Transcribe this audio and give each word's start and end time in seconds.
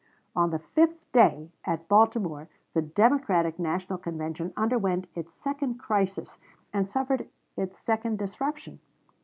On 0.35 0.49
the 0.49 0.57
fifth 0.57 1.11
day 1.11 1.51
at 1.63 1.87
Baltimore 1.87 2.49
the 2.73 2.81
Democratic 2.81 3.59
National 3.59 3.99
Convention 3.99 4.51
underwent 4.57 5.05
its 5.13 5.35
second 5.35 5.75
"crisis," 5.77 6.39
and 6.73 6.89
suffered 6.89 7.29
its 7.55 7.77
second 7.77 8.17
disruption. 8.17 8.79